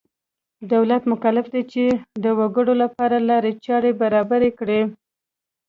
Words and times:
دولت 0.73 1.03
مکلف 1.11 1.45
دی 1.53 1.63
چې 1.73 1.83
د 2.23 2.25
وګړو 2.39 2.73
لپاره 2.83 3.17
لارې 3.29 3.51
چارې 3.65 3.91
برابرې 4.01 4.51
کړي. 4.59 4.81